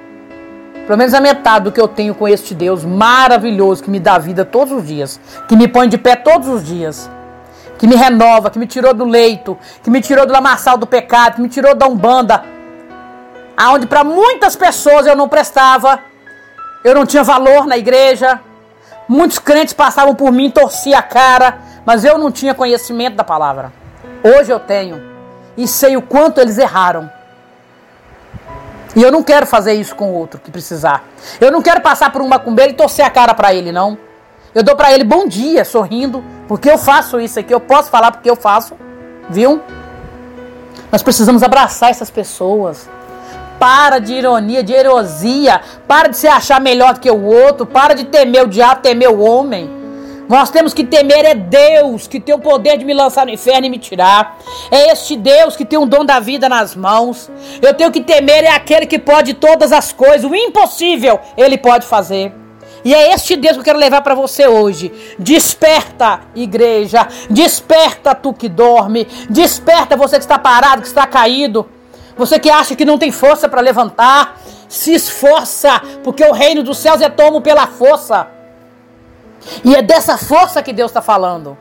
pelo 0.86 0.98
menos 0.98 1.12
a 1.14 1.20
metade 1.20 1.64
do 1.64 1.72
que 1.72 1.80
eu 1.80 1.88
tenho 1.88 2.14
com 2.14 2.28
este 2.28 2.54
Deus 2.54 2.84
maravilhoso 2.84 3.82
que 3.82 3.90
me 3.90 3.98
dá 3.98 4.18
vida 4.18 4.44
todos 4.44 4.72
os 4.72 4.86
dias, 4.86 5.20
que 5.48 5.56
me 5.56 5.66
põe 5.66 5.88
de 5.88 5.98
pé 5.98 6.14
todos 6.14 6.46
os 6.48 6.64
dias, 6.64 7.10
que 7.76 7.88
me 7.88 7.96
renova, 7.96 8.50
que 8.50 8.58
me 8.58 8.68
tirou 8.68 8.94
do 8.94 9.04
leito, 9.04 9.58
que 9.82 9.90
me 9.90 10.00
tirou 10.00 10.24
do 10.24 10.32
lamaçal 10.32 10.78
do 10.78 10.86
pecado, 10.86 11.34
que 11.34 11.42
me 11.42 11.48
tirou 11.48 11.74
da 11.74 11.88
umbanda, 11.88 12.44
aonde 13.56 13.86
para 13.86 14.04
muitas 14.04 14.54
pessoas 14.54 15.06
eu 15.06 15.16
não 15.16 15.28
prestava, 15.28 15.98
eu 16.86 16.94
não 16.94 17.04
tinha 17.04 17.24
valor 17.24 17.66
na 17.66 17.76
igreja, 17.76 18.38
muitos 19.08 19.40
crentes 19.40 19.74
passavam 19.74 20.14
por 20.14 20.30
mim, 20.30 20.48
torcia 20.48 20.98
a 20.98 21.02
cara, 21.02 21.58
mas 21.84 22.04
eu 22.04 22.16
não 22.16 22.30
tinha 22.30 22.54
conhecimento 22.54 23.16
da 23.16 23.24
palavra. 23.24 23.72
Hoje 24.22 24.52
eu 24.52 24.60
tenho 24.60 25.02
e 25.56 25.66
sei 25.66 25.96
o 25.96 26.02
quanto 26.02 26.40
eles 26.40 26.58
erraram. 26.58 27.10
E 28.94 29.02
eu 29.02 29.10
não 29.10 29.20
quero 29.20 29.46
fazer 29.46 29.72
isso 29.74 29.96
com 29.96 30.12
outro 30.12 30.38
que 30.38 30.48
precisar. 30.48 31.02
Eu 31.40 31.50
não 31.50 31.60
quero 31.60 31.80
passar 31.80 32.12
por 32.12 32.22
um 32.22 32.28
macumbeiro 32.28 32.70
e 32.70 32.76
torcer 32.76 33.04
a 33.04 33.10
cara 33.10 33.34
para 33.34 33.52
ele, 33.52 33.72
não. 33.72 33.98
Eu 34.54 34.62
dou 34.62 34.76
para 34.76 34.92
ele 34.92 35.02
bom 35.02 35.26
dia, 35.26 35.64
sorrindo, 35.64 36.22
porque 36.46 36.70
eu 36.70 36.78
faço 36.78 37.18
isso 37.18 37.40
aqui. 37.40 37.52
Eu 37.52 37.60
posso 37.60 37.90
falar 37.90 38.12
porque 38.12 38.30
eu 38.30 38.36
faço, 38.36 38.76
viu? 39.28 39.60
Nós 40.92 41.02
precisamos 41.02 41.42
abraçar 41.42 41.90
essas 41.90 42.10
pessoas. 42.10 42.88
Para 43.58 43.98
de 43.98 44.14
ironia, 44.14 44.62
de 44.62 44.72
erosia. 44.72 45.60
Para 45.86 46.08
de 46.08 46.16
se 46.16 46.28
achar 46.28 46.60
melhor 46.60 46.94
do 46.94 47.00
que 47.00 47.10
o 47.10 47.24
outro. 47.24 47.66
Para 47.66 47.94
de 47.94 48.04
temer 48.04 48.44
o 48.44 48.48
diabo, 48.48 48.82
temer 48.82 49.10
o 49.10 49.20
homem. 49.20 49.76
Nós 50.28 50.50
temos 50.50 50.74
que 50.74 50.82
temer 50.84 51.24
é 51.24 51.34
Deus, 51.34 52.08
que 52.08 52.18
tem 52.18 52.34
o 52.34 52.38
poder 52.38 52.76
de 52.76 52.84
me 52.84 52.92
lançar 52.92 53.24
no 53.24 53.32
inferno 53.32 53.66
e 53.66 53.70
me 53.70 53.78
tirar. 53.78 54.38
É 54.70 54.92
este 54.92 55.16
Deus 55.16 55.54
que 55.54 55.64
tem 55.64 55.78
o 55.78 55.86
dom 55.86 56.04
da 56.04 56.18
vida 56.18 56.48
nas 56.48 56.74
mãos. 56.74 57.30
Eu 57.62 57.74
tenho 57.74 57.92
que 57.92 58.00
temer 58.00 58.44
é 58.44 58.50
aquele 58.50 58.86
que 58.86 58.98
pode 58.98 59.34
todas 59.34 59.72
as 59.72 59.92
coisas. 59.92 60.28
O 60.28 60.34
impossível 60.34 61.20
ele 61.36 61.56
pode 61.56 61.86
fazer. 61.86 62.32
E 62.84 62.94
é 62.94 63.12
este 63.12 63.36
Deus 63.36 63.54
que 63.54 63.60
eu 63.60 63.64
quero 63.64 63.78
levar 63.78 64.00
para 64.02 64.14
você 64.14 64.46
hoje. 64.46 64.92
Desperta, 65.18 66.20
igreja. 66.34 67.06
Desperta 67.30 68.14
tu 68.14 68.32
que 68.32 68.48
dorme. 68.48 69.06
Desperta 69.30 69.96
você 69.96 70.16
que 70.16 70.24
está 70.24 70.38
parado, 70.38 70.82
que 70.82 70.88
está 70.88 71.06
caído. 71.06 71.68
Você 72.16 72.38
que 72.38 72.48
acha 72.48 72.74
que 72.74 72.84
não 72.84 72.98
tem 72.98 73.12
força 73.12 73.48
para 73.48 73.60
levantar. 73.60 74.40
Se 74.68 74.92
esforça, 74.92 75.80
porque 76.02 76.24
o 76.24 76.32
reino 76.32 76.62
dos 76.62 76.78
céus 76.78 77.00
é 77.00 77.08
tomo 77.08 77.40
pela 77.40 77.66
força. 77.66 78.26
E 79.64 79.76
é 79.76 79.82
dessa 79.82 80.18
força 80.18 80.62
que 80.62 80.72
Deus 80.72 80.90
está 80.90 81.00
falando. 81.00 81.56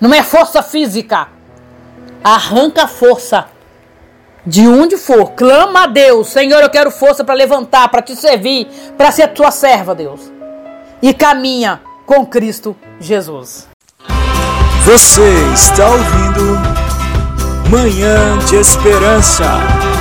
Não 0.00 0.14
é 0.14 0.22
força 0.22 0.62
física. 0.62 1.28
Arranca 2.24 2.84
a 2.84 2.88
força. 2.88 3.46
De 4.46 4.66
onde 4.66 4.96
for, 4.96 5.32
clama 5.32 5.82
a 5.82 5.86
Deus, 5.86 6.28
Senhor, 6.28 6.62
eu 6.62 6.70
quero 6.70 6.90
força 6.90 7.22
para 7.22 7.34
levantar, 7.34 7.86
para 7.90 8.00
te 8.00 8.16
servir, 8.16 8.66
para 8.96 9.12
ser 9.12 9.28
tua 9.28 9.50
serva, 9.50 9.94
Deus. 9.94 10.32
E 11.02 11.12
caminha 11.12 11.82
com 12.06 12.24
Cristo 12.24 12.74
Jesus. 12.98 13.68
Você 14.84 15.52
está 15.52 15.86
ouvindo 15.86 16.87
Manhã 17.70 18.38
de 18.48 18.56
Esperança. 18.56 19.97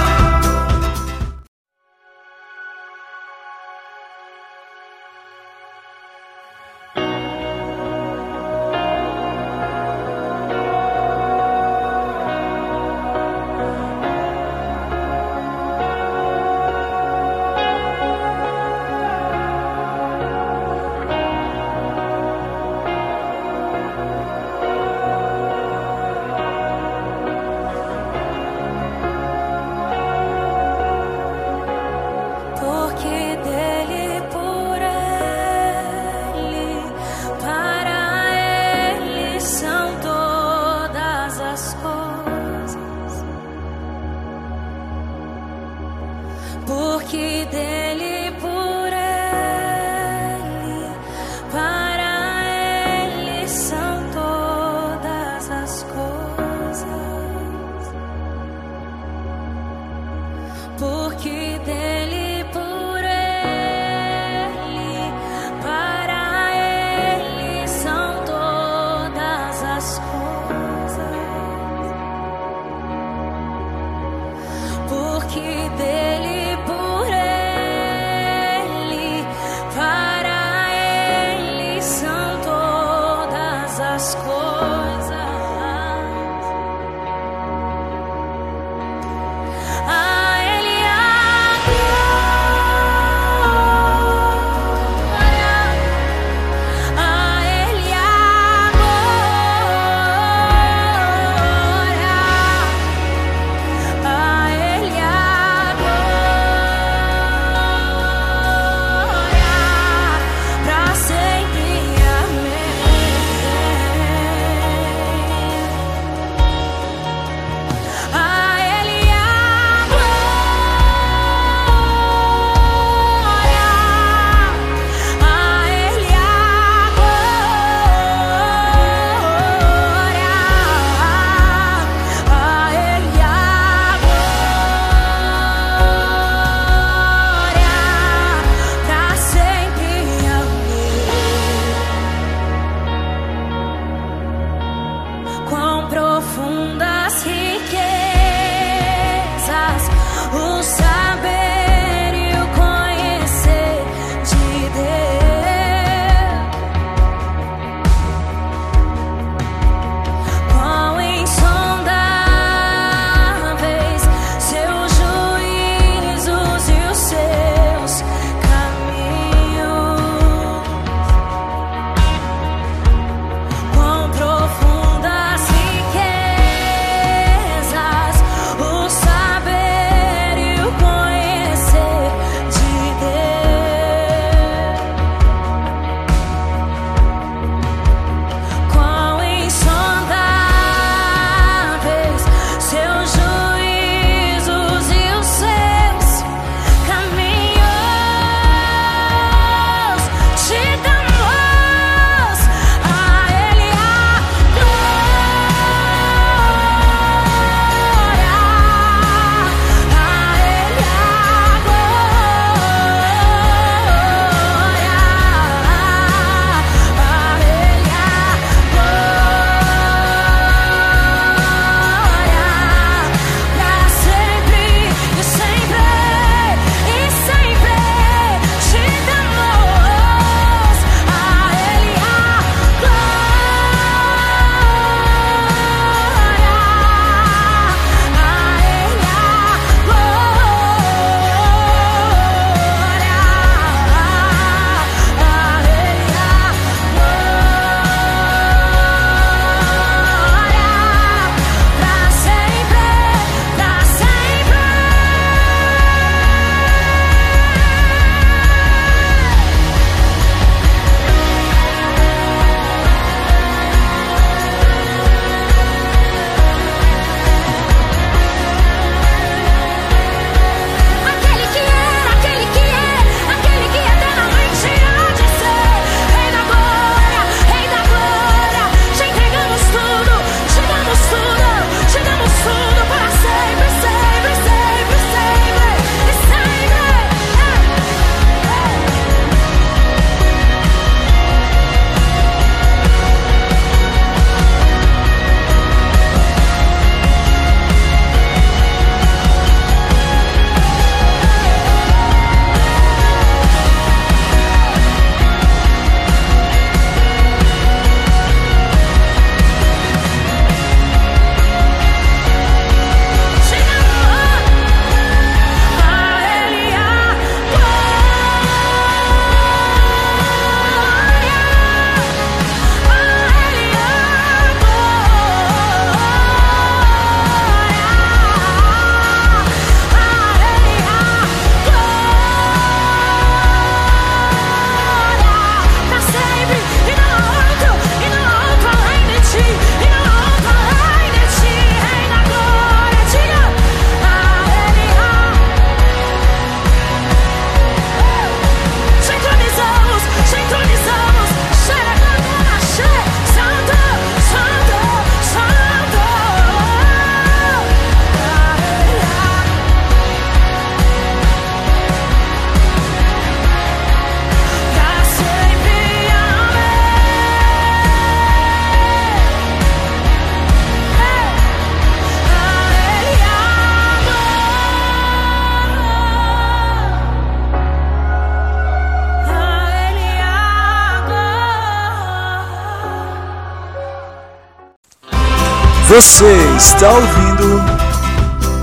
Você 385.97 386.36
está 386.55 386.91
ouvindo 386.91 387.60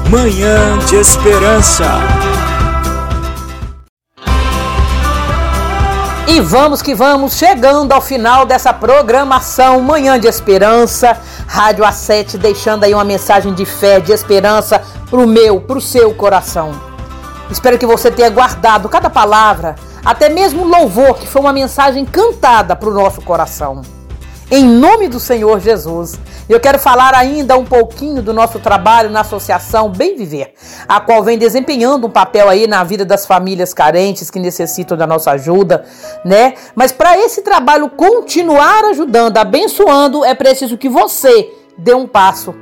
Manhã 0.09 0.79
de 0.87 0.95
Esperança. 0.95 1.85
E 6.29 6.41
vamos 6.41 6.81
que 6.81 6.95
vamos, 6.95 7.37
chegando 7.37 7.91
ao 7.91 8.01
final 8.01 8.47
dessa 8.47 8.73
programação 8.73 9.81
Manhã 9.81 10.17
de 10.17 10.29
Esperança, 10.29 11.19
Rádio 11.49 11.85
A7, 11.85 12.37
deixando 12.37 12.85
aí 12.85 12.95
uma 12.95 13.03
mensagem 13.03 13.53
de 13.53 13.67
fé, 13.67 13.99
de 13.99 14.13
esperança 14.13 14.81
pro 15.11 15.27
meu, 15.27 15.61
pro 15.61 15.81
seu 15.81 16.15
coração. 16.15 16.71
Espero 17.51 17.77
que 17.77 17.85
você 17.85 18.13
tenha 18.13 18.31
guardado 18.31 18.89
cada 18.89 19.11
palavra, 19.11 19.75
até 20.05 20.29
mesmo 20.29 20.65
louvor, 20.65 21.17
que 21.17 21.27
foi 21.27 21.43
uma 21.43 21.53
mensagem 21.53 22.05
cantada 22.05 22.77
pro 22.77 22.95
nosso 22.95 23.21
coração. 23.23 23.83
Em 24.51 24.63
nome 24.63 25.09
do 25.09 25.19
Senhor 25.19 25.59
Jesus, 25.59 26.21
eu 26.49 26.61
quero 26.61 26.79
falar 26.79 27.15
ainda 27.15 27.57
um 27.57 27.65
pouquinho 27.65 28.23
do 28.23 28.35
nosso 28.35 28.59
trabalho 28.59 29.09
na 29.09 29.21
Associação 29.21 29.89
Bem 29.89 30.17
Viver, 30.17 30.53
a 30.87 31.01
qual 31.01 31.23
vem 31.23 31.39
desempenhando 31.39 32.07
um 32.07 32.11
papel 32.11 32.51
aí 32.51 32.67
na 32.67 32.85
vida 32.85 33.07
das 33.07 33.25
famílias 33.25 33.73
carentes 33.73 34.31
que 34.31 34.39
necessitam 34.39 34.99
da 34.99 35.07
nossa 35.07 35.31
ajuda, 35.31 35.87
né? 36.25 36.55
Mas 36.75 36.93
para 36.93 37.19
esse 37.19 37.41
trabalho 37.41 37.89
continuar 37.89 38.85
ajudando, 38.91 39.39
abençoando, 39.39 40.23
é 40.23 40.35
preciso 40.35 40.77
que 40.77 40.91
você 40.91 41.51
dê 41.79 41.95
um 41.95 42.07
passo. 42.07 42.55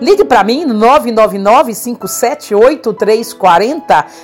Ligue 0.00 0.24
para 0.24 0.44
mim 0.44 0.64
no 0.64 0.74
999 0.74 1.72
578 1.72 2.96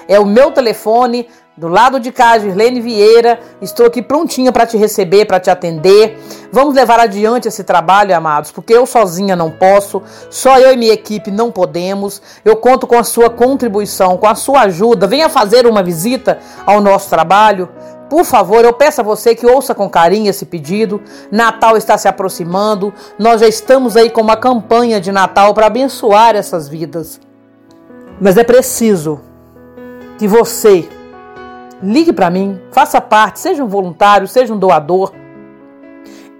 é 0.08 0.20
o 0.20 0.26
meu 0.26 0.50
telefone. 0.52 1.28
Do 1.56 1.68
lado 1.68 2.00
de 2.00 2.10
cá, 2.10 2.36
Girlene 2.36 2.80
Vieira, 2.80 3.38
estou 3.62 3.86
aqui 3.86 4.02
prontinha 4.02 4.50
para 4.50 4.66
te 4.66 4.76
receber, 4.76 5.24
para 5.24 5.38
te 5.38 5.48
atender. 5.48 6.18
Vamos 6.50 6.74
levar 6.74 6.98
adiante 6.98 7.46
esse 7.46 7.62
trabalho, 7.62 8.12
amados, 8.12 8.50
porque 8.50 8.74
eu 8.74 8.84
sozinha 8.84 9.36
não 9.36 9.52
posso, 9.52 10.02
só 10.28 10.58
eu 10.58 10.72
e 10.72 10.76
minha 10.76 10.92
equipe 10.92 11.30
não 11.30 11.52
podemos. 11.52 12.20
Eu 12.44 12.56
conto 12.56 12.88
com 12.88 12.98
a 12.98 13.04
sua 13.04 13.30
contribuição, 13.30 14.16
com 14.16 14.26
a 14.26 14.34
sua 14.34 14.62
ajuda. 14.62 15.06
Venha 15.06 15.28
fazer 15.28 15.64
uma 15.64 15.80
visita 15.80 16.40
ao 16.66 16.80
nosso 16.80 17.08
trabalho. 17.08 17.68
Por 18.10 18.24
favor, 18.24 18.64
eu 18.64 18.72
peço 18.72 19.00
a 19.00 19.04
você 19.04 19.32
que 19.32 19.46
ouça 19.46 19.76
com 19.76 19.88
carinho 19.88 20.30
esse 20.30 20.46
pedido. 20.46 21.00
Natal 21.30 21.76
está 21.76 21.96
se 21.96 22.08
aproximando. 22.08 22.92
Nós 23.16 23.40
já 23.40 23.46
estamos 23.46 23.96
aí 23.96 24.10
com 24.10 24.22
uma 24.22 24.36
campanha 24.36 25.00
de 25.00 25.12
Natal 25.12 25.54
para 25.54 25.66
abençoar 25.66 26.34
essas 26.34 26.68
vidas. 26.68 27.20
Mas 28.20 28.36
é 28.36 28.42
preciso 28.42 29.20
que 30.18 30.26
você 30.26 30.88
ligue 31.84 32.12
para 32.12 32.30
mim, 32.30 32.58
faça 32.72 33.00
parte, 33.00 33.38
seja 33.38 33.62
um 33.62 33.68
voluntário, 33.68 34.26
seja 34.26 34.54
um 34.54 34.58
doador. 34.58 35.12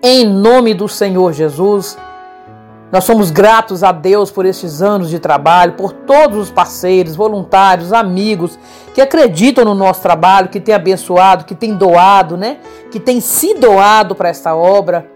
Em 0.02 0.26
nome 0.26 0.74
do 0.74 0.88
Senhor 0.88 1.32
Jesus, 1.32 1.96
nós 2.90 3.04
somos 3.04 3.30
gratos 3.30 3.82
a 3.82 3.92
Deus 3.92 4.30
por 4.30 4.46
estes 4.46 4.80
anos 4.80 5.10
de 5.10 5.18
trabalho, 5.18 5.72
por 5.72 5.92
todos 5.92 6.38
os 6.38 6.50
parceiros, 6.50 7.16
voluntários, 7.16 7.92
amigos 7.92 8.58
que 8.94 9.00
acreditam 9.00 9.64
no 9.64 9.74
nosso 9.74 10.00
trabalho, 10.00 10.48
que 10.48 10.60
têm 10.60 10.74
abençoado, 10.74 11.44
que 11.44 11.54
têm 11.54 11.74
doado, 11.74 12.36
né? 12.36 12.58
Que 12.90 13.00
têm 13.00 13.20
se 13.20 13.54
doado 13.54 14.14
para 14.14 14.28
esta 14.28 14.54
obra. 14.54 15.10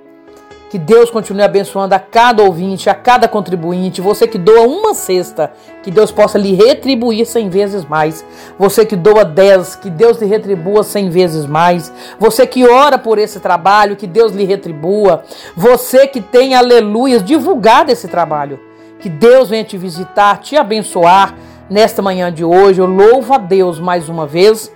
Que 0.70 0.78
Deus 0.78 1.10
continue 1.10 1.42
abençoando 1.42 1.94
a 1.94 1.98
cada 1.98 2.42
ouvinte, 2.42 2.90
a 2.90 2.94
cada 2.94 3.26
contribuinte. 3.26 4.02
Você 4.02 4.26
que 4.26 4.36
doa 4.36 4.66
uma 4.66 4.92
cesta, 4.92 5.50
que 5.82 5.90
Deus 5.90 6.12
possa 6.12 6.36
lhe 6.36 6.52
retribuir 6.52 7.24
cem 7.24 7.48
vezes 7.48 7.86
mais. 7.86 8.22
Você 8.58 8.84
que 8.84 8.94
doa 8.94 9.24
dez, 9.24 9.74
que 9.76 9.88
Deus 9.88 10.18
lhe 10.18 10.26
retribua 10.26 10.84
cem 10.84 11.08
vezes 11.08 11.46
mais. 11.46 11.90
Você 12.18 12.46
que 12.46 12.66
ora 12.68 12.98
por 12.98 13.18
esse 13.18 13.40
trabalho, 13.40 13.96
que 13.96 14.06
Deus 14.06 14.32
lhe 14.32 14.44
retribua. 14.44 15.24
Você 15.56 16.06
que 16.06 16.20
tem, 16.20 16.54
aleluias, 16.54 17.24
divulgado 17.24 17.90
esse 17.90 18.06
trabalho. 18.06 18.60
Que 19.00 19.08
Deus 19.08 19.48
venha 19.48 19.64
te 19.64 19.78
visitar, 19.78 20.38
te 20.38 20.54
abençoar 20.56 21.34
nesta 21.70 22.02
manhã 22.02 22.30
de 22.30 22.44
hoje. 22.44 22.80
Eu 22.80 22.86
louvo 22.86 23.32
a 23.32 23.38
Deus 23.38 23.80
mais 23.80 24.10
uma 24.10 24.26
vez 24.26 24.70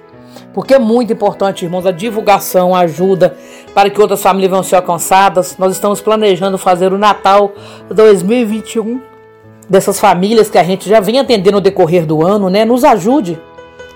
porque 0.53 0.75
é 0.75 0.79
muito 0.79 1.13
importante, 1.13 1.65
irmãos, 1.65 1.87
a 1.87 1.91
divulgação, 1.91 2.75
a 2.75 2.81
ajuda 2.81 3.37
para 3.75 3.91
que 3.91 4.01
outras 4.01 4.23
famílias 4.23 4.51
venham 4.51 4.63
ser 4.63 4.77
alcançadas. 4.77 5.57
Nós 5.59 5.73
estamos 5.73 6.01
planejando 6.01 6.59
fazer 6.59 6.93
o 6.93 6.99
Natal 6.99 7.53
2021 7.89 9.01
dessas 9.69 9.99
famílias 9.99 10.51
que 10.51 10.59
a 10.59 10.65
gente 10.65 10.89
já 10.89 11.01
vem 11.01 11.19
atendendo 11.19 11.57
no 11.57 11.61
decorrer 11.61 12.07
do 12.07 12.25
ano, 12.25 12.51
né? 12.51 12.65
Nos 12.65 12.85
ajude 12.85 13.39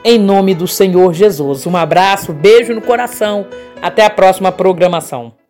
em 0.04 0.18
nome 0.18 0.54
do 0.54 0.66
Senhor 0.66 1.12
Jesus. 1.12 1.66
Um 1.66 1.76
abraço, 1.76 2.32
beijo 2.32 2.74
no 2.74 2.80
coração. 2.80 3.46
Até 3.82 4.04
a 4.04 4.10
próxima 4.10 4.50
programação. 4.50 5.45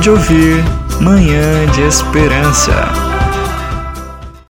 De 0.00 0.10
ouvir 0.10 0.64
Manhã 1.00 1.66
de 1.72 1.82
Esperança. 1.82 3.07